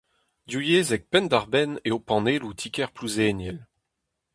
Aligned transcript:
Divyezhek 0.49 1.03
penn-da-benn 1.11 1.81
eo 1.87 1.97
panelloù 2.07 2.53
Ti-kêr 2.59 2.89
Plouzeniel. 2.95 3.59